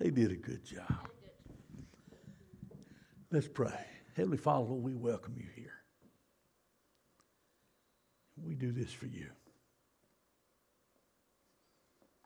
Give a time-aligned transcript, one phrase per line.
[0.00, 1.10] They did a good job.
[3.30, 3.84] Let's pray.
[4.16, 5.74] Heavenly Father, we welcome you here.
[8.42, 9.26] We do this for you.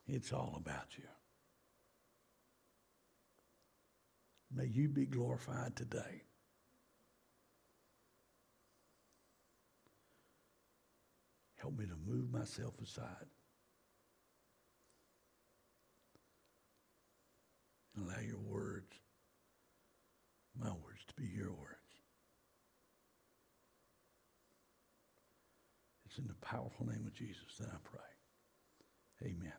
[0.07, 1.03] It's all about you.
[4.55, 6.23] May you be glorified today.
[11.57, 13.25] Help me to move myself aside.
[17.97, 18.93] Allow your words,
[20.59, 21.75] my words, to be your words.
[26.05, 29.29] It's in the powerful name of Jesus that I pray.
[29.29, 29.53] Amen.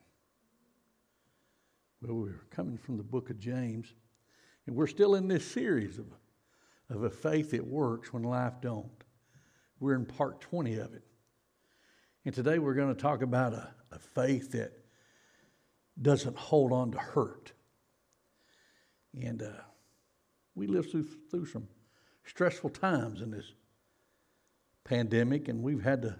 [2.01, 3.93] Well, we're coming from the book of James,
[4.65, 6.05] and we're still in this series of,
[6.89, 9.03] of a faith that works when life don't.
[9.79, 11.03] We're in part 20 of it.
[12.25, 14.73] And today we're going to talk about a, a faith that
[16.01, 17.53] doesn't hold on to hurt.
[19.23, 19.61] And uh,
[20.55, 21.67] we live through, through some
[22.25, 23.53] stressful times in this
[24.83, 26.15] pandemic, and we've had to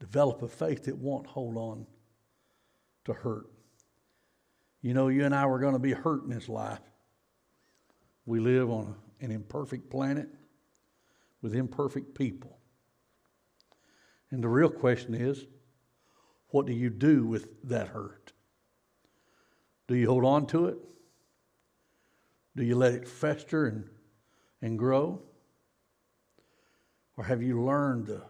[0.00, 1.86] develop a faith that won't hold on
[3.04, 3.46] to hurt.
[4.80, 6.80] You know, you and I were going to be hurt in this life.
[8.26, 10.28] We live on an imperfect planet
[11.40, 12.58] with imperfect people.
[14.30, 15.46] And the real question is
[16.48, 18.32] what do you do with that hurt?
[19.88, 20.78] Do you hold on to it?
[22.56, 23.88] Do you let it fester and,
[24.60, 25.22] and grow?
[27.16, 28.22] Or have you learned the,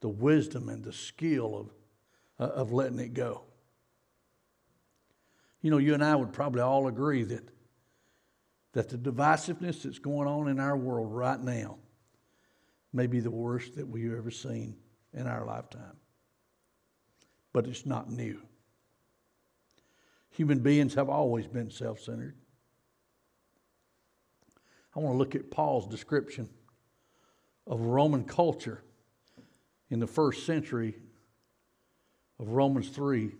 [0.00, 1.70] the wisdom and the skill
[2.38, 3.44] of, uh, of letting it go?
[5.62, 7.48] You know, you and I would probably all agree that,
[8.72, 11.78] that the divisiveness that's going on in our world right now
[12.92, 14.76] may be the worst that we've ever seen
[15.14, 15.96] in our lifetime.
[17.52, 18.42] But it's not new.
[20.30, 22.36] Human beings have always been self centered.
[24.94, 26.48] I want to look at Paul's description
[27.66, 28.82] of Roman culture
[29.90, 30.96] in the first century
[32.38, 33.32] of Romans 3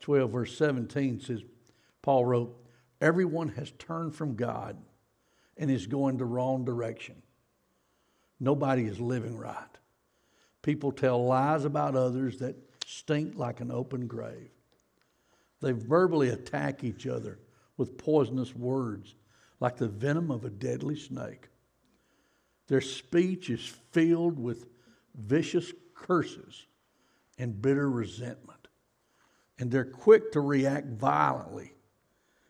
[0.00, 1.42] 12, verse 17 says,
[2.02, 2.56] Paul wrote,
[3.00, 4.76] Everyone has turned from God
[5.56, 7.22] and is going the wrong direction.
[8.38, 9.56] Nobody is living right.
[10.62, 14.50] People tell lies about others that stink like an open grave.
[15.62, 17.38] They verbally attack each other
[17.76, 19.14] with poisonous words
[19.60, 21.48] like the venom of a deadly snake.
[22.68, 24.66] Their speech is filled with
[25.14, 26.66] vicious curses
[27.38, 28.68] and bitter resentment.
[29.58, 31.72] And they're quick to react violently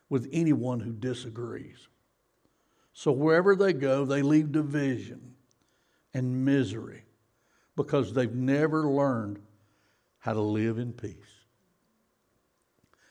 [0.09, 1.87] with anyone who disagrees.
[2.93, 5.35] So wherever they go, they leave division
[6.13, 7.03] and misery
[7.75, 9.39] because they've never learned
[10.19, 11.15] how to live in peace.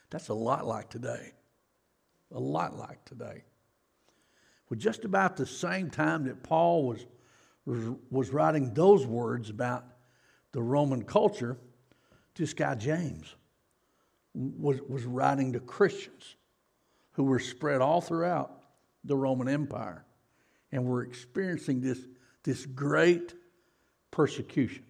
[0.09, 1.33] That's a lot like today.
[2.33, 3.43] A lot like today.
[4.69, 7.05] Well, just about the same time that Paul was,
[8.09, 9.85] was, writing those words about
[10.51, 11.57] the Roman culture,
[12.35, 13.33] this guy James
[14.33, 16.35] was, was writing to Christians
[17.13, 18.61] who were spread all throughout
[19.03, 20.05] the Roman Empire
[20.71, 21.99] and were experiencing this,
[22.43, 23.33] this great
[24.11, 24.83] persecution.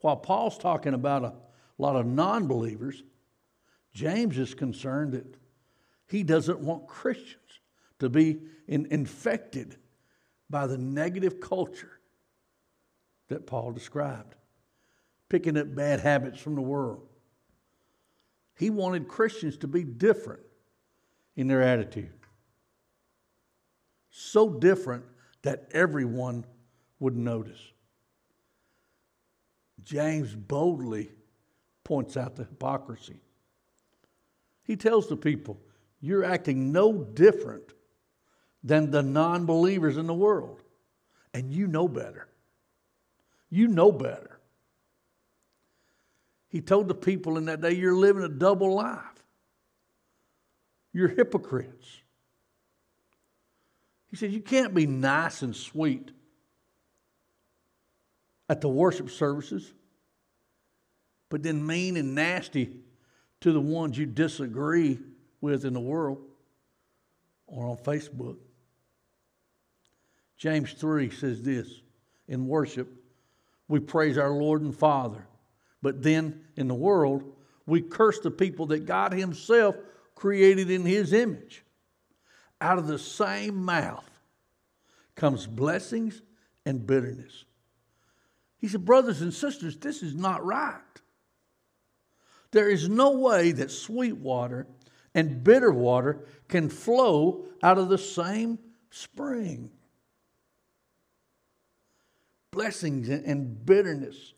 [0.00, 1.34] While Paul's talking about a
[1.76, 3.02] lot of non believers,
[3.92, 5.26] James is concerned that
[6.06, 7.57] he doesn't want Christians
[7.98, 9.76] to be in, infected
[10.50, 12.00] by the negative culture
[13.28, 14.34] that Paul described,
[15.28, 17.06] picking up bad habits from the world.
[18.56, 20.42] He wanted Christians to be different
[21.36, 22.12] in their attitude.
[24.10, 25.04] So different
[25.42, 26.44] that everyone
[26.98, 27.60] would notice.
[29.84, 31.10] James boldly
[31.84, 33.20] points out the hypocrisy.
[34.64, 35.60] He tells the people,
[36.00, 37.72] You're acting no different
[38.68, 40.60] than the non believers in the world.
[41.34, 42.28] And you know better.
[43.50, 44.38] You know better.
[46.48, 49.02] He told the people in that day, You're living a double life.
[50.92, 52.02] You're hypocrites.
[54.10, 56.10] He said, You can't be nice and sweet
[58.50, 59.72] at the worship services,
[61.30, 62.76] but then mean and nasty
[63.40, 64.98] to the ones you disagree
[65.40, 66.18] with in the world
[67.46, 68.36] or on Facebook.
[70.38, 71.82] James 3 says this
[72.28, 72.88] in worship,
[73.66, 75.26] we praise our Lord and Father.
[75.82, 77.24] But then in the world,
[77.66, 79.76] we curse the people that God Himself
[80.14, 81.64] created in His image.
[82.60, 84.08] Out of the same mouth
[85.14, 86.22] comes blessings
[86.64, 87.44] and bitterness.
[88.58, 90.80] He said, Brothers and sisters, this is not right.
[92.50, 94.66] There is no way that sweet water
[95.14, 98.58] and bitter water can flow out of the same
[98.90, 99.70] spring.
[102.58, 104.34] Blessings and bitterness.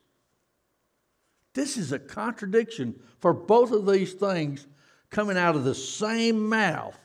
[1.55, 4.67] This is a contradiction for both of these things
[5.09, 6.99] coming out of the same mouth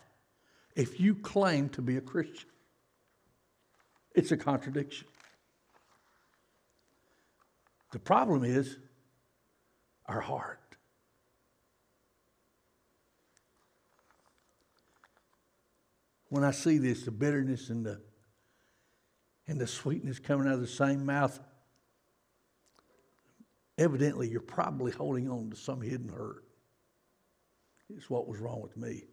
[0.75, 2.49] if you claim to be a Christian.
[4.13, 5.07] It's a contradiction.
[7.93, 8.75] The problem is
[10.07, 10.59] our heart.
[16.27, 18.01] When I see this, the bitterness and the
[19.47, 21.39] and the sweetness coming out of the same mouth,
[23.77, 26.43] evidently you're probably holding on to some hidden hurt.
[27.95, 29.03] It's what was wrong with me.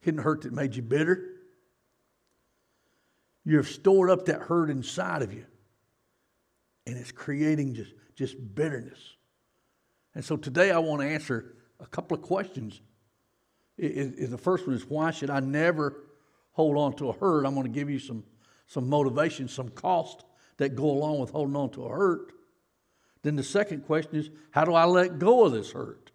[0.00, 1.32] Hidden hurt that made you bitter.
[3.44, 5.46] You have stored up that hurt inside of you
[6.86, 9.16] and it's creating just, just bitterness.
[10.14, 12.80] And so today I want to answer a couple of questions.
[13.76, 16.05] It, it, the first one is why should I never
[16.56, 17.44] hold on to a hurt?
[17.44, 18.24] I'm going to give you some,
[18.66, 20.24] some motivation, some cost
[20.56, 22.32] that go along with holding on to a hurt.
[23.22, 26.10] Then the second question is how do I let go of this hurt?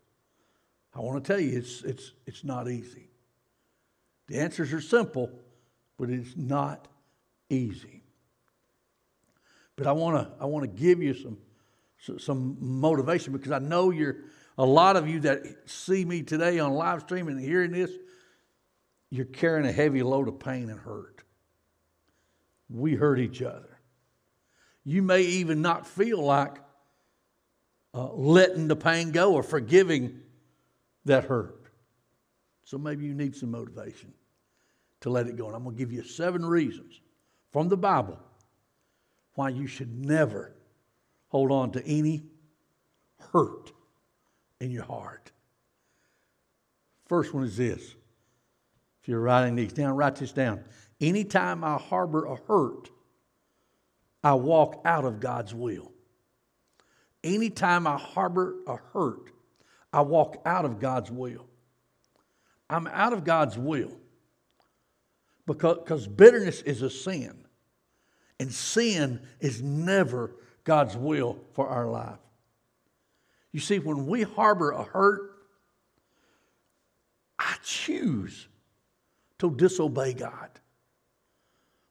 [0.95, 3.09] I want to tell you it's, it's, it's not easy.
[4.27, 5.29] The answers are simple,
[5.99, 6.88] but it's not
[7.49, 8.01] easy.
[9.75, 11.38] But I want to I want to give you some
[12.19, 14.17] some motivation because I know you're
[14.57, 17.91] a lot of you that see me today on live stream and hearing this,
[19.11, 21.23] you're carrying a heavy load of pain and hurt.
[22.69, 23.77] We hurt each other.
[24.85, 26.57] You may even not feel like
[27.93, 30.21] uh, letting the pain go or forgiving
[31.05, 31.67] that hurt.
[32.63, 34.13] So maybe you need some motivation
[35.01, 35.47] to let it go.
[35.47, 37.01] And I'm going to give you seven reasons
[37.51, 38.17] from the Bible
[39.35, 40.55] why you should never
[41.27, 42.23] hold on to any
[43.33, 43.71] hurt
[44.61, 45.31] in your heart.
[47.07, 47.95] First one is this.
[49.01, 50.63] If you're writing these down, write this down.
[51.00, 52.89] Anytime I harbor a hurt,
[54.24, 55.92] I walk out of God's will.
[57.24, 59.31] Anytime I harbor a hurt,
[59.92, 61.48] I walk out of God's will.
[62.69, 63.98] I'm out of God's will
[65.45, 67.45] because, bitterness is a sin.
[68.39, 72.19] And sin is never God's will for our life.
[73.51, 75.33] You see, when we harbor a hurt,
[77.38, 78.48] I choose
[79.41, 80.49] to disobey God.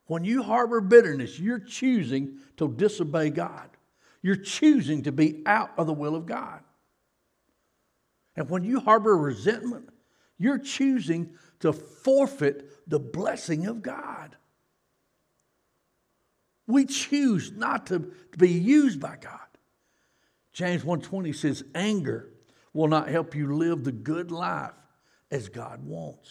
[0.07, 3.69] When you harbor bitterness, you're choosing to disobey God.
[4.23, 6.61] You're choosing to be out of the will of God.
[8.37, 9.89] And when you harbor resentment,
[10.39, 14.37] you're choosing to forfeit the blessing of God.
[16.69, 19.41] We choose not to, be used by God.
[20.53, 22.31] James 1:20 says, anger
[22.73, 24.71] will not help you live the good life
[25.33, 26.31] as God wants.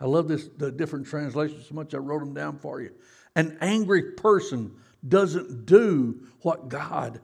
[0.00, 2.90] I love this, the different translations so much I wrote them down for you.
[3.36, 4.72] An angry person
[5.06, 7.20] doesn't do what God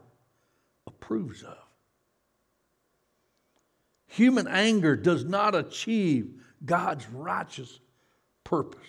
[0.87, 1.56] approves of.
[4.08, 7.81] Human anger does not achieve God's righteous
[8.44, 8.87] purpose.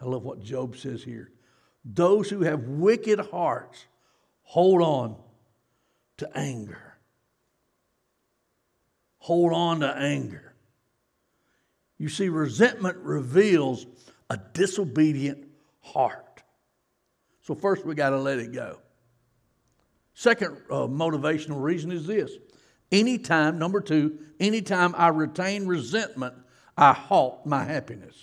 [0.00, 1.30] I love what Job says here.
[1.84, 3.86] Those who have wicked hearts
[4.42, 5.16] hold on
[6.18, 6.96] to anger.
[9.18, 10.51] Hold on to anger.
[12.02, 13.86] You see, resentment reveals
[14.28, 15.46] a disobedient
[15.78, 16.42] heart.
[17.42, 18.80] So, first, we got to let it go.
[20.12, 22.32] Second uh, motivational reason is this
[22.90, 26.34] anytime, number two, anytime I retain resentment,
[26.76, 28.16] I halt my happiness.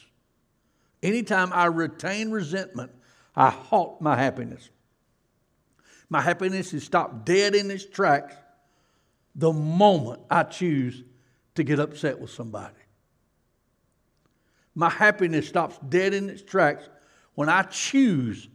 [1.02, 2.92] Anytime I retain resentment,
[3.34, 4.70] I halt my happiness.
[6.10, 8.36] My happiness is stopped dead in its tracks
[9.36, 11.02] the moment I choose
[11.56, 12.74] to get upset with somebody.
[14.80, 16.88] My happiness stops dead in its tracks
[17.36, 18.48] when I choose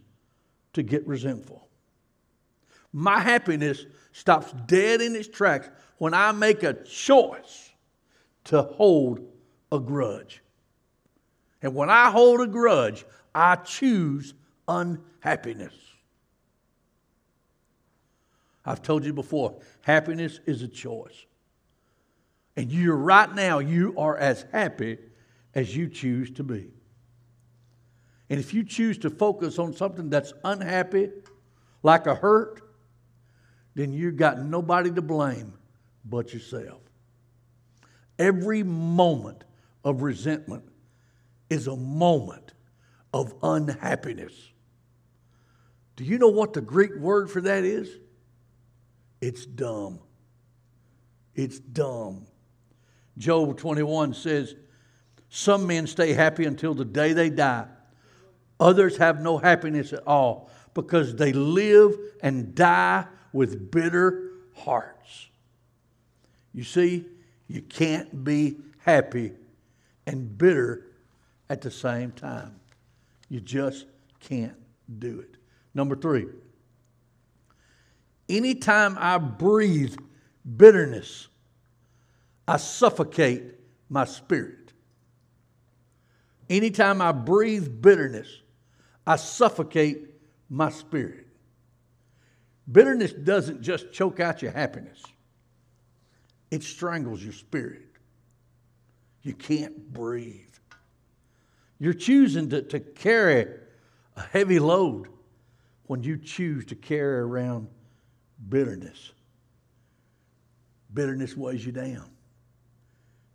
[0.73, 1.69] to get resentful.
[2.95, 7.71] My happiness stops dead in its tracks when I make a choice
[8.45, 9.21] to hold
[9.71, 10.43] a grudge.
[11.61, 13.04] And when I hold a grudge,
[13.35, 14.33] I choose
[14.66, 15.75] unhappiness.
[18.64, 21.26] I've told you before, happiness is a choice.
[22.57, 24.97] And you're right now, you are as happy
[25.54, 26.70] as you choose to be.
[28.30, 31.11] And if you choose to focus on something that's unhappy,
[31.82, 32.61] like a hurt,
[33.75, 35.54] then you've got nobody to blame
[36.04, 36.80] but yourself.
[38.18, 39.44] Every moment
[39.84, 40.64] of resentment
[41.50, 42.54] is a moment
[43.12, 44.32] of unhappiness.
[45.96, 47.88] Do you know what the Greek word for that is?
[49.20, 50.00] It's dumb.
[51.34, 52.26] It's dumb.
[53.18, 54.56] Job 21 says,
[55.36, 57.66] Some men stay happy until the day they die.
[58.60, 65.26] Others have no happiness at all because they live and die with bitter hearts.
[66.52, 67.06] You see,
[67.48, 69.32] you can't be happy
[70.06, 70.86] and bitter
[71.50, 72.54] at the same time.
[73.28, 73.86] You just
[74.20, 74.54] can't
[75.00, 75.36] do it.
[75.74, 76.26] Number three,
[78.28, 79.96] anytime I breathe
[80.56, 81.26] bitterness,
[82.46, 83.42] I suffocate
[83.88, 84.63] my spirit.
[86.50, 88.28] Anytime I breathe bitterness,
[89.06, 90.10] I suffocate
[90.48, 91.26] my spirit.
[92.70, 95.02] Bitterness doesn't just choke out your happiness,
[96.50, 97.82] it strangles your spirit.
[99.22, 100.40] You can't breathe.
[101.78, 103.46] You're choosing to, to carry
[104.16, 105.08] a heavy load
[105.86, 107.68] when you choose to carry around
[108.48, 109.12] bitterness.
[110.92, 112.10] Bitterness weighs you down.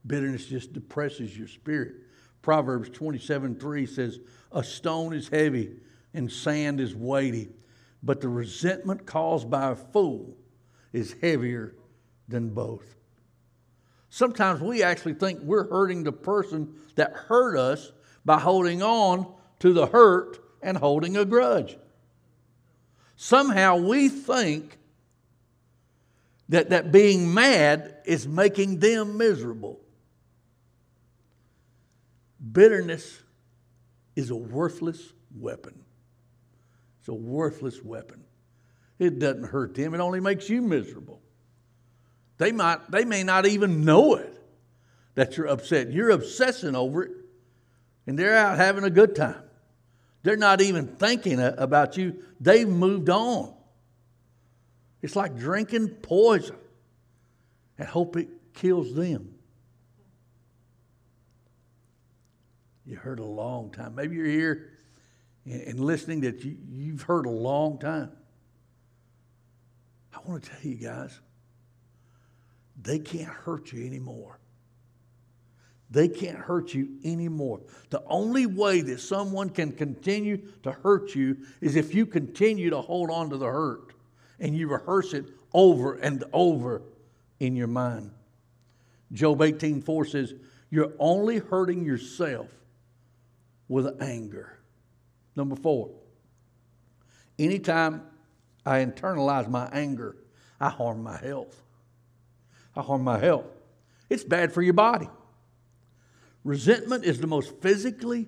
[0.05, 1.95] Bitterness just depresses your spirit.
[2.41, 4.19] Proverbs 27 3 says,
[4.51, 5.71] A stone is heavy
[6.13, 7.49] and sand is weighty,
[8.01, 10.35] but the resentment caused by a fool
[10.93, 11.75] is heavier
[12.27, 12.95] than both.
[14.09, 17.91] Sometimes we actually think we're hurting the person that hurt us
[18.25, 21.77] by holding on to the hurt and holding a grudge.
[23.15, 24.77] Somehow we think
[26.49, 29.79] that, that being mad is making them miserable.
[32.39, 33.21] Bitterness
[34.15, 35.83] is a worthless weapon.
[36.99, 38.23] It's a worthless weapon.
[38.97, 41.21] It doesn't hurt them, it only makes you miserable.
[42.37, 44.33] They, might, they may not even know it
[45.15, 45.91] that you're upset.
[45.91, 47.11] You're obsessing over it,
[48.07, 49.43] and they're out having a good time.
[50.23, 53.53] They're not even thinking about you, they've moved on.
[55.01, 56.57] It's like drinking poison
[57.77, 59.35] and hope it kills them.
[62.89, 63.93] You heard a long time.
[63.93, 64.71] Maybe you're here
[65.45, 68.11] and listening that you, you've heard a long time.
[70.11, 71.19] I want to tell you guys,
[72.81, 74.39] they can't hurt you anymore.
[75.91, 77.61] They can't hurt you anymore.
[77.91, 82.81] The only way that someone can continue to hurt you is if you continue to
[82.81, 83.93] hold on to the hurt
[84.39, 86.81] and you rehearse it over and over
[87.39, 88.09] in your mind.
[89.11, 90.33] Job 18:4 says,
[90.71, 92.49] "You're only hurting yourself
[93.69, 94.59] with anger."
[95.37, 95.89] Number 4.
[97.39, 98.01] Anytime
[98.65, 100.17] I internalize my anger,
[100.59, 101.63] I harm my health.
[102.75, 103.45] I harm my health.
[104.09, 105.07] It's bad for your body.
[106.43, 108.27] Resentment is the most physically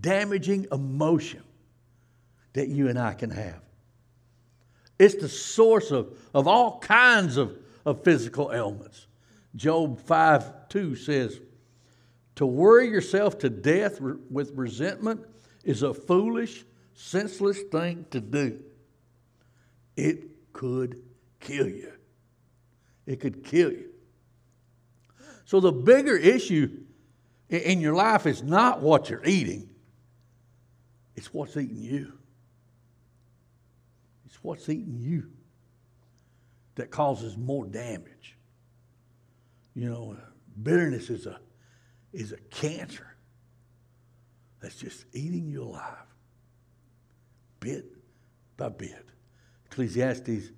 [0.00, 1.42] damaging emotion
[2.52, 3.60] that you and I can have.
[4.98, 9.06] It's the source of, of all kinds of, of physical ailments.
[9.54, 11.40] Job 5 2 says,
[12.36, 15.22] To worry yourself to death with resentment
[15.64, 16.64] is a foolish,
[16.94, 18.60] senseless thing to do.
[19.96, 21.02] It could
[21.40, 21.92] kill you.
[23.06, 23.90] It could kill you.
[25.46, 26.70] So, the bigger issue
[27.48, 29.70] in your life is not what you're eating,
[31.14, 32.12] it's what's eating you.
[34.26, 35.30] It's what's eating you
[36.74, 38.36] that causes more damage.
[39.74, 40.16] You know,
[40.62, 41.38] bitterness is a,
[42.12, 43.06] is a cancer
[44.60, 46.06] that's just eating you alive
[47.60, 47.84] bit
[48.56, 49.04] by bit.
[49.66, 50.50] Ecclesiastes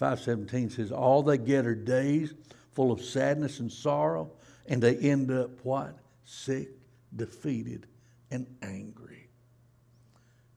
[0.00, 2.34] 5:17 says all they get are days
[2.72, 4.30] full of sadness and sorrow
[4.66, 5.98] and they end up what?
[6.24, 6.68] sick,
[7.14, 7.86] defeated,
[8.30, 9.28] and angry.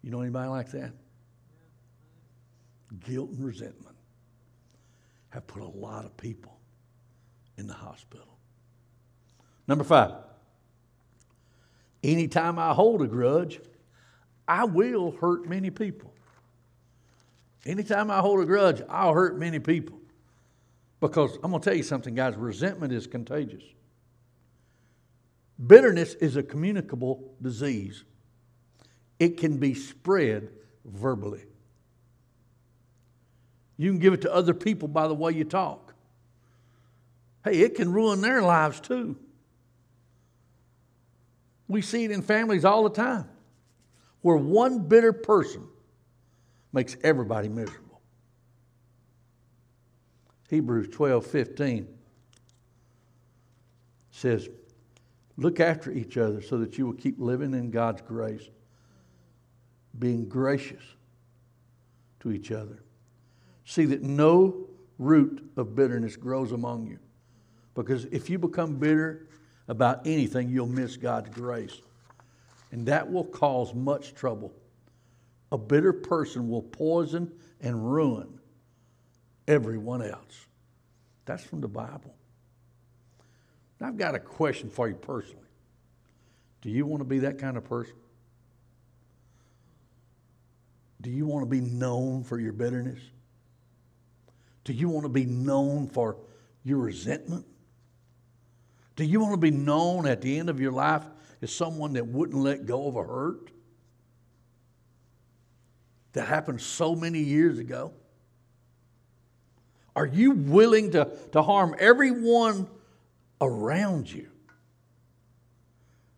[0.02, 0.94] You know anybody like that?
[3.00, 3.96] Guilt and resentment
[5.30, 6.60] have put a lot of people
[7.58, 8.35] in the hospital.
[9.68, 10.14] Number five,
[12.04, 13.60] anytime I hold a grudge,
[14.48, 16.14] I will hurt many people.
[17.66, 20.00] Anytime I hold a grudge, I'll hurt many people.
[21.00, 23.64] Because I'm going to tell you something, guys resentment is contagious.
[25.66, 28.04] Bitterness is a communicable disease,
[29.20, 30.50] it can be spread
[30.84, 31.46] verbally.
[33.78, 35.94] You can give it to other people by the way you talk.
[37.44, 39.18] Hey, it can ruin their lives too.
[41.68, 43.28] We see it in families all the time
[44.22, 45.68] where one bitter person
[46.74, 48.02] makes everybody miserable.
[50.50, 51.88] Hebrews 12 15
[54.12, 54.50] says,
[55.38, 58.50] Look after each other so that you will keep living in God's grace,
[60.00, 60.84] being gracious
[62.22, 62.82] to each other.
[63.66, 64.68] See that no
[64.98, 67.00] root of bitterness grows among you.
[67.74, 69.28] Because if you become bitter
[69.68, 71.80] about anything, you'll miss God's grace.
[72.72, 74.54] And that will cause much trouble.
[75.52, 77.32] A bitter person will poison
[77.62, 78.40] and ruin
[79.48, 80.46] everyone else.
[81.26, 82.16] That's from the Bible.
[83.80, 85.42] Now, I've got a question for you personally.
[86.62, 87.96] Do you want to be that kind of person?
[91.02, 93.00] Do you want to be known for your bitterness?
[94.64, 96.18] Do you want to be known for
[96.64, 97.46] your resentment?
[98.96, 101.04] Do you want to be known at the end of your life
[101.42, 103.52] as someone that wouldn't let go of a hurt?
[106.14, 107.92] That happened so many years ago?
[109.96, 112.68] Are you willing to, to harm everyone
[113.42, 114.30] around you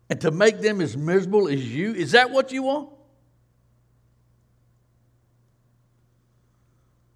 [0.08, 1.94] and to make them as miserable as you?
[1.94, 2.90] Is that what you want?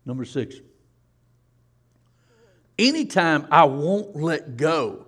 [0.05, 0.57] Number six.
[2.79, 5.07] Anytime I won't let go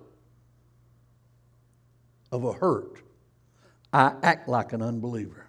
[2.31, 3.01] of a hurt,
[3.93, 5.47] I act like an unbeliever.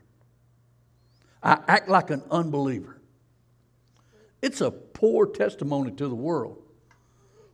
[1.43, 3.01] I act like an unbeliever.
[4.43, 6.63] It's a poor testimony to the world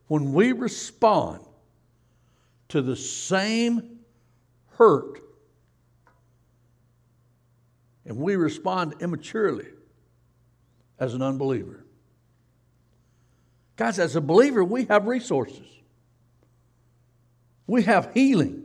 [0.08, 1.40] when we respond
[2.68, 4.00] to the same
[4.76, 5.18] hurt
[8.04, 9.68] and we respond immaturely
[10.98, 11.84] as an unbeliever.
[13.76, 15.66] Guys, as a believer, we have resources.
[17.66, 18.64] We have healing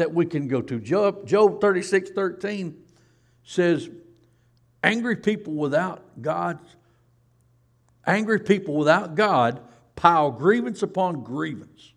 [0.00, 0.80] that we can go to.
[0.80, 2.74] Job, Job 36 13
[3.44, 3.90] says,
[4.82, 6.58] Angry people without God,
[8.06, 9.60] angry people without God
[9.96, 11.92] pile grievance upon grievance,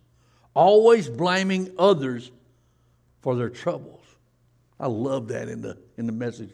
[0.54, 2.30] always blaming others
[3.22, 4.04] for their troubles.
[4.78, 6.52] I love that in the in the message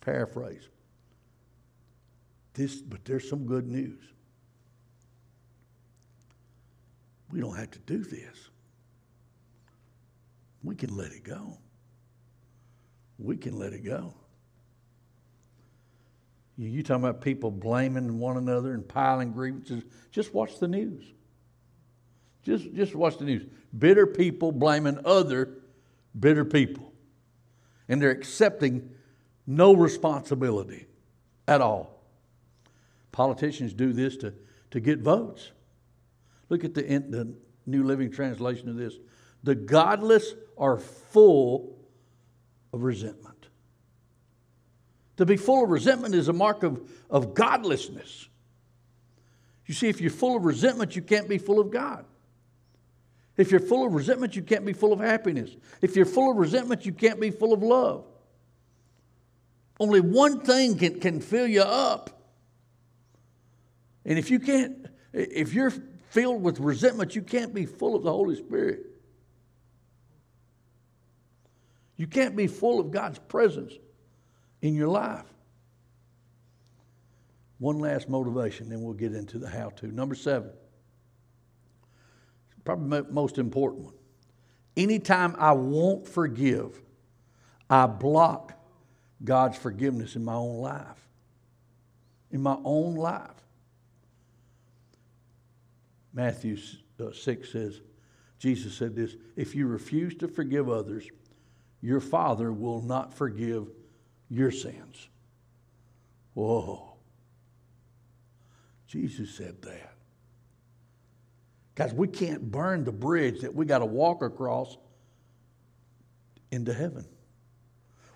[0.00, 0.68] paraphrase.
[2.54, 4.00] This, but there's some good news.
[7.32, 8.50] We don't have to do this.
[10.66, 11.58] We can let it go.
[13.18, 14.14] We can let it go.
[16.58, 19.84] You, talking about people blaming one another and piling grievances?
[20.10, 21.04] Just watch the news.
[22.42, 23.46] Just, just watch the news.
[23.78, 25.50] Bitter people blaming other
[26.18, 26.92] bitter people.
[27.88, 28.90] And they're accepting
[29.46, 30.86] no responsibility
[31.46, 32.02] at all.
[33.12, 34.34] Politicians do this to,
[34.72, 35.52] to get votes.
[36.48, 37.32] Look at the, the
[37.66, 38.94] New Living Translation of this.
[39.46, 41.78] The godless are full
[42.72, 43.46] of resentment.
[45.18, 48.28] To be full of resentment is a mark of, of godlessness.
[49.66, 52.04] You see, if you're full of resentment, you can't be full of God.
[53.36, 55.54] If you're full of resentment, you can't be full of happiness.
[55.80, 58.04] If you're full of resentment, you can't be full of love.
[59.78, 62.10] Only one thing can, can fill you up.
[64.04, 65.72] And if you can't, if you're
[66.10, 68.95] filled with resentment, you can't be full of the Holy Spirit.
[71.96, 73.72] You can't be full of God's presence
[74.62, 75.24] in your life.
[77.58, 79.86] One last motivation, then we'll get into the how to.
[79.86, 80.50] Number seven,
[82.64, 83.94] probably the most important one.
[84.76, 86.82] Anytime I won't forgive,
[87.70, 88.52] I block
[89.24, 91.08] God's forgiveness in my own life.
[92.30, 93.30] In my own life.
[96.12, 96.58] Matthew
[97.00, 97.80] uh, 6 says,
[98.38, 101.08] Jesus said this if you refuse to forgive others,
[101.86, 103.68] your Father will not forgive
[104.28, 105.08] your sins.
[106.34, 106.96] Whoa.
[108.88, 109.94] Jesus said that.
[111.76, 114.76] Guys, we can't burn the bridge that we got to walk across
[116.50, 117.06] into heaven.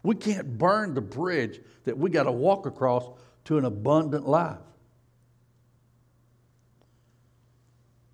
[0.02, 3.08] We can't burn the bridge that we got to walk across
[3.44, 4.58] to an abundant life.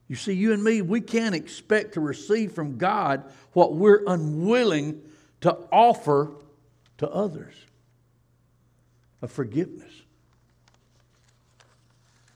[0.07, 5.01] You see, you and me, we can't expect to receive from God what we're unwilling
[5.41, 6.33] to offer
[6.99, 7.55] to others
[9.23, 9.93] of forgiveness.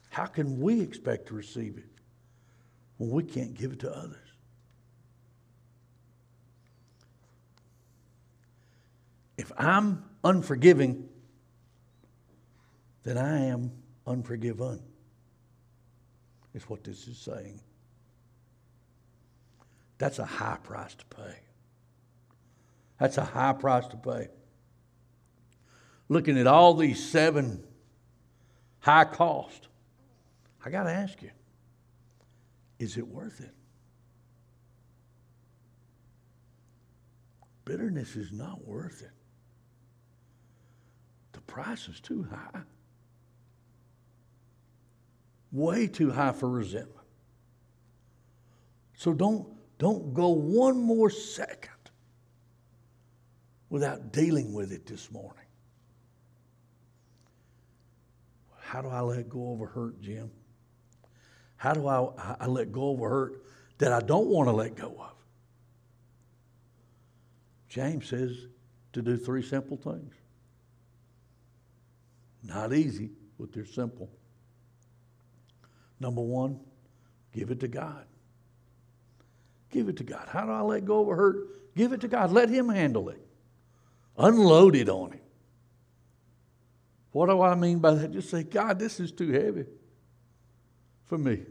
[0.09, 1.85] How can we expect to receive it
[2.97, 4.17] when we can't give it to others?
[9.37, 11.09] If I'm unforgiving,
[13.03, 13.71] then I am
[14.05, 14.81] unforgiven
[16.53, 17.59] is what this is saying.
[19.97, 21.35] That's a high price to pay.
[23.01, 24.27] That's a high price to pay.
[26.07, 27.63] Looking at all these seven
[28.77, 29.69] high cost,
[30.63, 31.31] I got to ask you,
[32.77, 33.55] is it worth it?
[37.65, 39.09] Bitterness is not worth it.
[41.31, 42.61] The price is too high.
[45.51, 47.07] way too high for resentment.
[48.93, 49.47] So don't,
[49.79, 51.80] don't go one more second
[53.71, 55.45] without dealing with it this morning.
[58.59, 60.29] How do I let go of a hurt, Jim?
[61.55, 63.41] How do I, I let go of a hurt
[63.77, 65.13] that I don't want to let go of?
[67.69, 68.35] James says
[68.91, 70.13] to do three simple things.
[72.43, 74.09] Not easy, but they're simple.
[75.99, 76.59] Number one,
[77.33, 78.05] give it to God.
[79.69, 80.27] Give it to God.
[80.27, 81.73] How do I let go of a hurt?
[81.73, 82.33] Give it to God.
[82.33, 83.25] Let Him handle it.
[84.17, 85.21] Unload it on Him.
[87.11, 88.11] What do I mean by that?
[88.11, 89.65] Just say, God, this is too heavy
[91.05, 91.41] for me.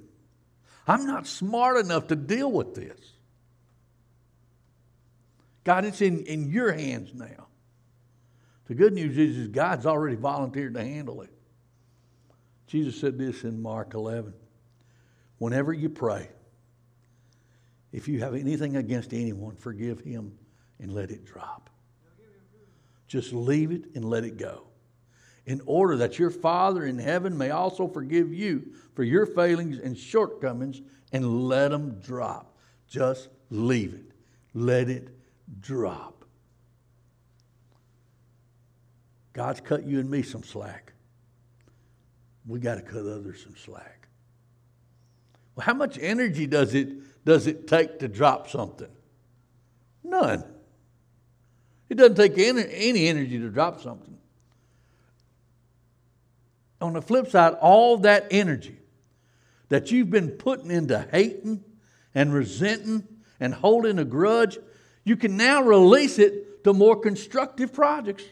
[0.87, 2.99] I'm not smart enough to deal with this.
[5.64, 7.46] God, it's in, in your hands now.
[8.66, 11.31] The good news is, is God's already volunteered to handle it.
[12.66, 14.33] Jesus said this in Mark 11.
[15.38, 16.29] Whenever you pray,
[17.92, 20.38] if you have anything against anyone, forgive him
[20.79, 21.69] and let it drop.
[23.11, 24.68] Just leave it and let it go.
[25.44, 29.99] In order that your Father in heaven may also forgive you for your failings and
[29.99, 32.57] shortcomings and let them drop.
[32.88, 34.12] Just leave it.
[34.55, 35.09] Let it
[35.61, 36.25] drop.
[39.33, 40.92] God's cut you and me some slack.
[42.46, 44.07] We got to cut others some slack.
[45.57, 48.90] Well, how much energy does it, does it take to drop something?
[50.05, 50.44] None.
[51.90, 54.16] It doesn't take any, any energy to drop something.
[56.81, 58.79] On the flip side, all that energy
[59.68, 61.62] that you've been putting into hating
[62.14, 63.07] and resenting
[63.40, 64.57] and holding a grudge,
[65.05, 68.24] you can now release it to more constructive projects.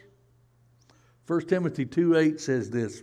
[1.26, 3.02] 1 Timothy 2 8 says this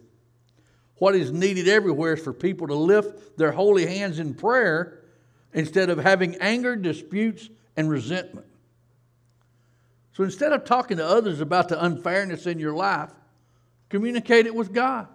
[0.95, 5.01] What is needed everywhere is for people to lift their holy hands in prayer
[5.53, 8.47] instead of having anger, disputes, and resentment.
[10.15, 13.11] So instead of talking to others about the unfairness in your life,
[13.89, 15.09] communicate it with God.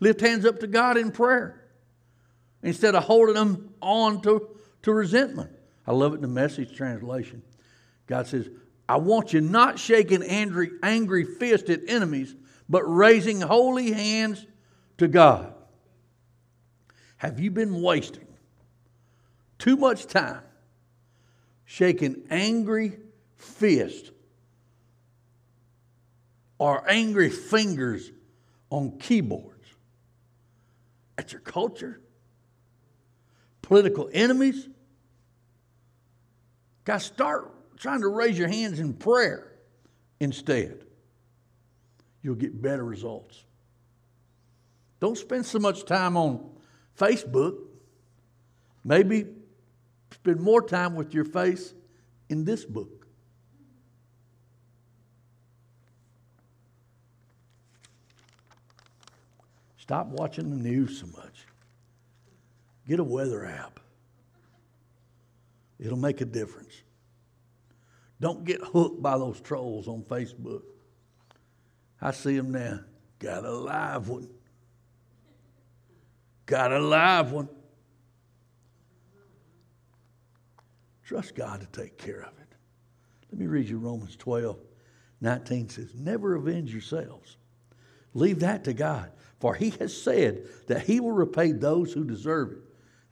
[0.00, 1.62] Lift hands up to God in prayer
[2.60, 4.48] instead of holding them on to,
[4.82, 5.52] to resentment.
[5.86, 7.42] I love it in the message translation.
[8.08, 8.50] God says,
[8.88, 12.34] I want you not shaking angry, angry fist at enemies,
[12.68, 14.44] but raising holy hands
[14.98, 15.54] to God.
[17.18, 18.26] Have you been wasting
[19.56, 20.42] too much time
[21.64, 22.98] shaking angry
[23.40, 24.10] fist
[26.58, 28.10] or angry fingers
[28.68, 29.66] on keyboards
[31.16, 32.00] at your culture,
[33.62, 34.68] political enemies.
[36.84, 39.52] Guys, start trying to raise your hands in prayer
[40.20, 40.84] instead.
[42.22, 43.44] You'll get better results.
[45.00, 46.50] Don't spend so much time on
[46.98, 47.56] Facebook.
[48.84, 49.24] Maybe
[50.12, 51.72] spend more time with your face
[52.28, 52.99] in this book.
[59.90, 61.46] Stop watching the news so much.
[62.86, 63.80] Get a weather app.
[65.80, 66.84] It'll make a difference.
[68.20, 70.62] Don't get hooked by those trolls on Facebook.
[72.00, 72.78] I see them now.
[73.18, 74.28] Got a live one.
[76.46, 77.48] Got a live one.
[81.04, 82.54] Trust God to take care of it.
[83.32, 84.56] Let me read you Romans 12,
[85.20, 87.38] 19 says, Never avenge yourselves.
[88.14, 89.10] Leave that to God.
[89.40, 92.58] For he has said that he will repay those who deserve it.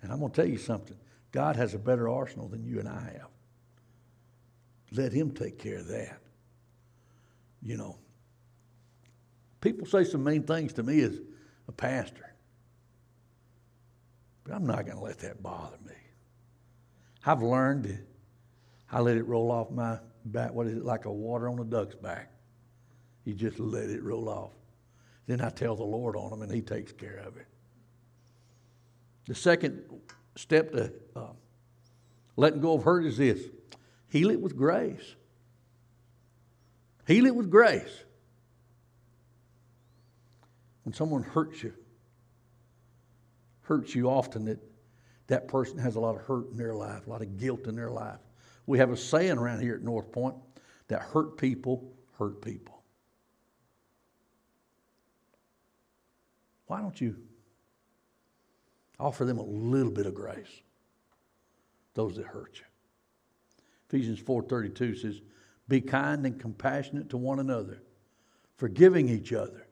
[0.02, 0.96] And I'm going to tell you something
[1.32, 3.28] God has a better arsenal than you and I have.
[4.92, 6.20] Let him take care of that.
[7.62, 7.98] You know,
[9.60, 11.18] people say some mean things to me as
[11.66, 12.34] a pastor,
[14.44, 15.94] but I'm not going to let that bother me.
[17.26, 17.98] I've learned
[18.90, 20.52] I let it roll off my back.
[20.52, 22.30] What is it, like a water on a duck's back?
[23.24, 24.52] You just let it roll off.
[25.28, 27.46] Then I tell the Lord on them, and He takes care of it.
[29.26, 29.84] The second
[30.36, 31.32] step to uh,
[32.36, 33.38] letting go of hurt is this
[34.08, 35.14] heal it with grace.
[37.06, 38.04] Heal it with grace.
[40.84, 41.74] When someone hurts you,
[43.62, 44.58] hurts you often, that
[45.26, 47.76] that person has a lot of hurt in their life, a lot of guilt in
[47.76, 48.20] their life.
[48.64, 50.36] We have a saying around here at North Point
[50.88, 52.77] that hurt people hurt people.
[56.68, 57.16] Why don't you
[58.98, 60.62] offer them a little bit of grace?
[61.94, 62.64] Those that hurt you.
[63.88, 65.20] Ephesians 4:32 says,
[65.66, 67.82] "Be kind and compassionate to one another,
[68.56, 69.66] forgiving each other,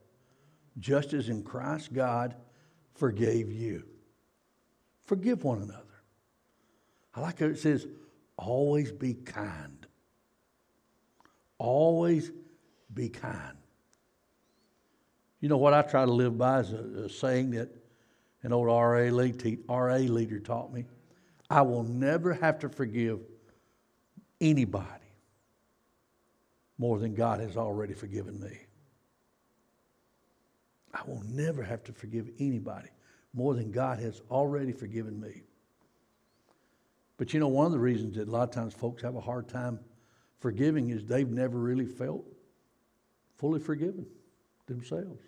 [0.78, 2.34] just as in Christ God
[2.94, 3.84] forgave you.
[5.04, 5.82] Forgive one another.
[7.14, 7.86] I like how it says,
[8.36, 9.86] always be kind.
[11.58, 12.30] Always
[12.92, 13.56] be kind.
[15.40, 17.68] You know what I try to live by is a, a saying that
[18.42, 20.84] an old RA, lead, RA leader taught me.
[21.50, 23.20] I will never have to forgive
[24.40, 24.86] anybody
[26.78, 28.58] more than God has already forgiven me.
[30.92, 32.88] I will never have to forgive anybody
[33.34, 35.42] more than God has already forgiven me.
[37.18, 39.20] But you know, one of the reasons that a lot of times folks have a
[39.20, 39.78] hard time
[40.38, 42.24] forgiving is they've never really felt
[43.36, 44.06] fully forgiven
[44.66, 45.22] themselves.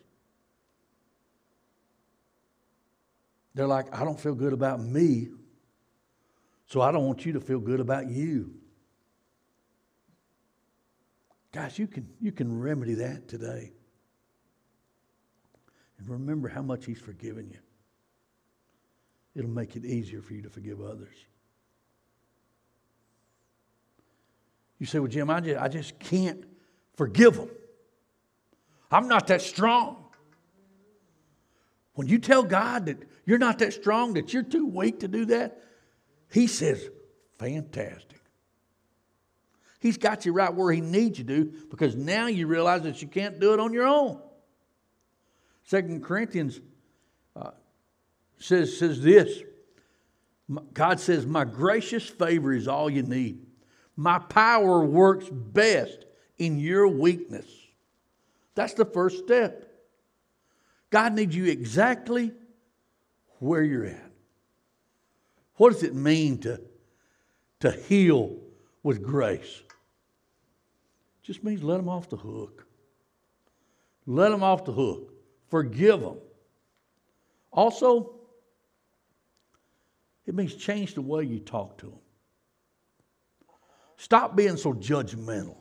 [3.54, 5.28] They're like, I don't feel good about me,
[6.66, 8.54] so I don't want you to feel good about you.
[11.50, 13.72] Guys, you can, you can remedy that today.
[15.98, 17.58] And remember how much He's forgiven you.
[19.34, 21.14] It'll make it easier for you to forgive others.
[24.78, 26.44] You say, Well, Jim, I just, I just can't
[26.96, 27.48] forgive them.
[28.90, 30.04] I'm not that strong.
[31.94, 35.26] When you tell God that you're not that strong, that you're too weak to do
[35.26, 35.62] that,
[36.30, 36.88] He says,
[37.38, 38.20] Fantastic.
[39.80, 43.08] He's got you right where He needs you to because now you realize that you
[43.08, 44.20] can't do it on your own.
[45.64, 46.60] Second Corinthians
[47.36, 47.50] uh,
[48.38, 49.42] says, says this
[50.72, 53.44] God says, My gracious favor is all you need.
[53.96, 56.04] My power works best
[56.38, 57.46] in your weakness.
[58.58, 59.72] That's the first step.
[60.90, 62.32] God needs you exactly
[63.38, 64.10] where you're at.
[65.58, 66.60] What does it mean to,
[67.60, 68.36] to heal
[68.82, 69.62] with grace?
[69.62, 72.66] It just means let them off the hook.
[74.06, 75.12] Let them off the hook.
[75.46, 76.16] Forgive them.
[77.52, 78.16] Also,
[80.26, 82.00] it means change the way you talk to them.
[83.98, 85.58] Stop being so judgmental.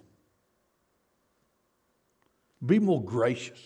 [2.66, 3.60] Be more gracious.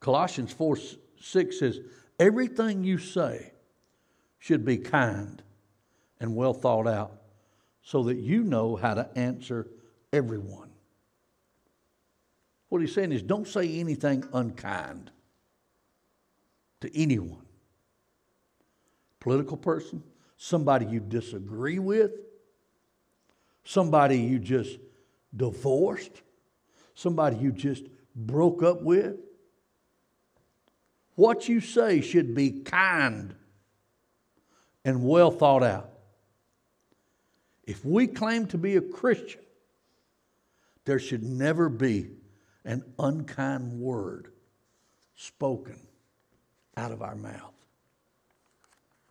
[0.00, 0.78] Colossians 4
[1.20, 1.80] 6 says,
[2.18, 3.52] Everything you say
[4.38, 5.42] should be kind
[6.20, 7.12] and well thought out
[7.82, 9.68] so that you know how to answer
[10.12, 10.70] everyone.
[12.68, 15.10] What he's saying is don't say anything unkind
[16.80, 17.46] to anyone.
[19.20, 20.02] Political person,
[20.36, 22.12] somebody you disagree with,
[23.64, 24.78] somebody you just
[25.36, 26.22] divorced,
[26.98, 27.84] somebody you just
[28.16, 29.16] broke up with.
[31.14, 33.34] What you say should be kind
[34.84, 35.90] and well thought out.
[37.64, 39.42] If we claim to be a Christian,
[40.86, 42.10] there should never be
[42.64, 44.32] an unkind word
[45.14, 45.78] spoken
[46.76, 47.54] out of our mouth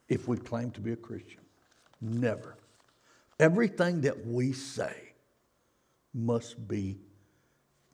[0.10, 1.41] if we claim to be a Christian.
[2.02, 2.58] Never.
[3.39, 5.13] Everything that we say
[6.13, 6.97] must be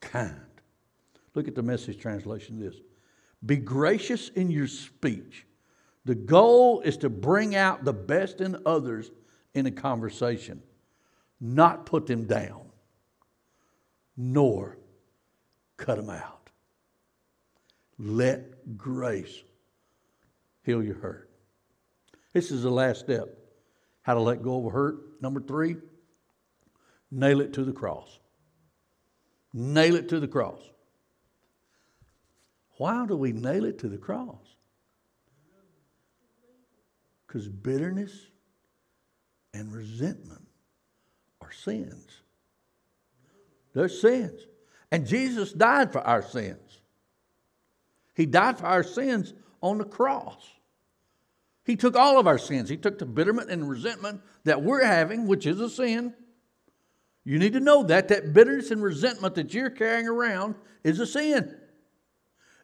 [0.04, 0.40] kind.
[1.34, 2.82] Look at the message translation of this.
[3.46, 5.46] Be gracious in your speech.
[6.06, 9.12] The goal is to bring out the best in others
[9.54, 10.62] in a conversation,
[11.40, 12.62] not put them down,
[14.18, 14.78] nor
[15.78, 16.50] cut them out.
[17.98, 19.44] Let grace
[20.64, 21.30] heal your hurt.
[22.34, 23.38] This is the last step.
[24.02, 25.22] How to let go of a hurt.
[25.22, 25.78] Number three,
[27.12, 28.20] nail it to the cross.
[29.54, 30.60] Nail it to the cross.
[32.78, 34.56] Why do we nail it to the cross?
[37.28, 38.28] Because bitterness
[39.54, 40.48] and resentment
[41.42, 42.08] are sins.
[43.74, 44.42] They're sins.
[44.92, 46.82] And Jesus died for our sins.
[48.16, 50.44] He died for our sins on the cross.
[51.66, 52.70] He took all of our sins.
[52.70, 56.14] He took the bitterment and resentment that we're having, which is a sin.
[57.26, 61.06] You need to know that that bitterness and resentment that you're carrying around is a
[61.08, 61.56] sin.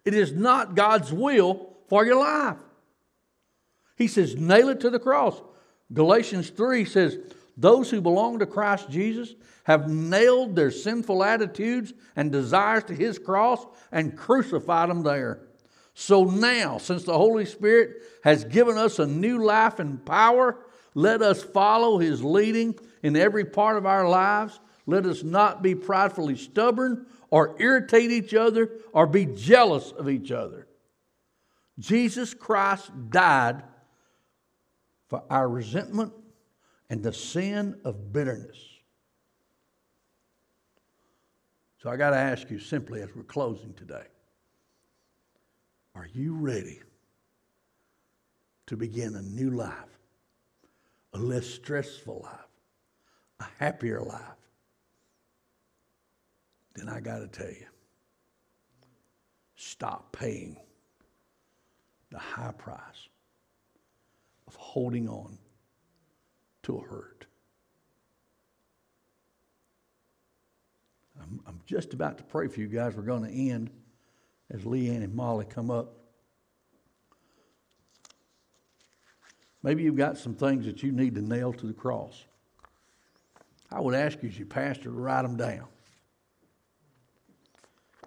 [0.05, 2.57] It is not God's will for your life.
[3.95, 5.41] He says, nail it to the cross.
[5.93, 7.17] Galatians 3 says,
[7.57, 13.19] those who belong to Christ Jesus have nailed their sinful attitudes and desires to his
[13.19, 15.41] cross and crucified them there.
[15.93, 20.57] So now, since the Holy Spirit has given us a new life and power,
[20.93, 24.59] let us follow his leading in every part of our lives.
[24.85, 30.31] Let us not be pridefully stubborn or irritate each other or be jealous of each
[30.31, 30.67] other.
[31.77, 33.63] Jesus Christ died
[35.07, 36.13] for our resentment
[36.89, 38.57] and the sin of bitterness.
[41.81, 44.03] So I got to ask you simply as we're closing today
[45.95, 46.81] are you ready
[48.67, 49.73] to begin a new life,
[51.13, 52.48] a less stressful life,
[53.39, 54.21] a happier life,
[56.75, 57.65] then I got to tell you,
[59.55, 60.57] stop paying
[62.11, 63.09] the high price
[64.47, 65.37] of holding on
[66.63, 67.25] to a hurt.
[71.21, 72.95] I'm, I'm just about to pray for you guys.
[72.95, 73.69] We're going to end
[74.49, 75.95] as Leanne and Molly come up.
[79.61, 82.25] Maybe you've got some things that you need to nail to the cross.
[83.71, 85.67] I would ask you as your pastor to write them down.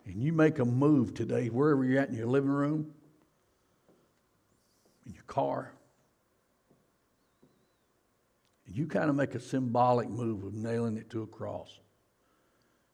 [0.05, 2.92] And you make a move today, wherever you're at in your living room,
[5.07, 5.72] in your car,
[8.66, 11.79] and you kind of make a symbolic move of nailing it to a cross.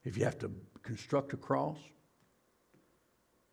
[0.04, 0.50] If you have to
[0.82, 1.78] construct a cross,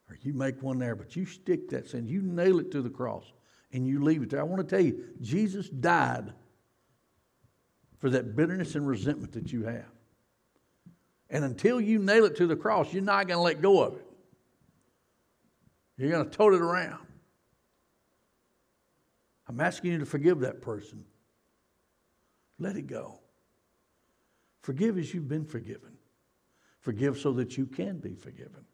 [0.10, 2.90] or you make one there, but you stick that sin, you nail it to the
[2.90, 3.32] cross
[3.72, 4.40] and you leave it there.
[4.40, 6.34] I want to tell you, Jesus died
[8.06, 9.90] for that bitterness and resentment that you have.
[11.32, 13.96] And until you nail it to the cross, you're not going to let go of
[13.96, 14.06] it.
[15.98, 17.04] You're going to tote it around.
[19.48, 21.04] I'm asking you to forgive that person.
[22.60, 23.22] Let it go.
[24.62, 25.98] Forgive as you've been forgiven.
[26.82, 28.66] Forgive so that you can be forgiven.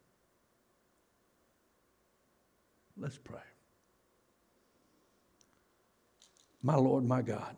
[2.98, 3.40] Let's pray.
[6.62, 7.56] My Lord, my God,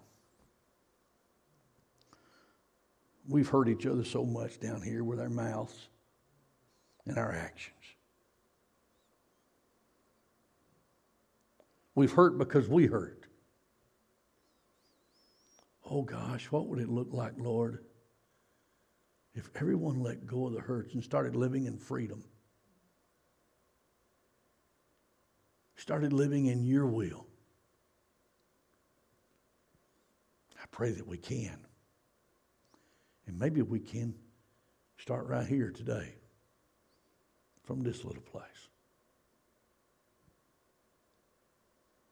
[3.29, 5.89] we've hurt each other so much down here with our mouths
[7.07, 7.75] and our actions.
[11.95, 13.25] We've hurt because we hurt.
[15.89, 17.85] Oh gosh, what would it look like, Lord,
[19.35, 22.25] if everyone let go of the hurts and started living in freedom?
[25.77, 27.27] Started living in your will.
[30.61, 31.59] I pray that we can.
[33.27, 34.15] And maybe we can
[34.99, 36.15] start right here today
[37.63, 38.69] from this little place.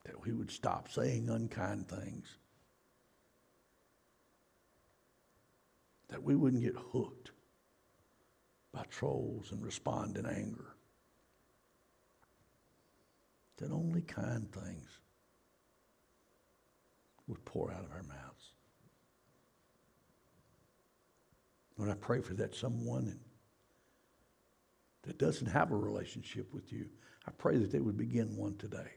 [0.05, 2.27] That we would stop saying unkind things.
[6.09, 7.31] That we wouldn't get hooked
[8.73, 10.75] by trolls and respond in anger.
[13.59, 14.89] That only kind things
[17.29, 18.32] would pour out of our mouths.
[21.77, 23.19] Lord, I pray for that someone
[25.03, 26.87] that doesn't have a relationship with you.
[27.27, 28.91] I pray that they would begin one today.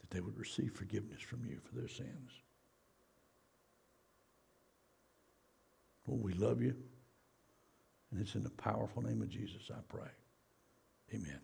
[0.00, 2.30] That they would receive forgiveness from you for their sins.
[6.06, 6.74] Lord, we love you.
[8.10, 10.10] And it's in the powerful name of Jesus I pray.
[11.14, 11.40] Amen.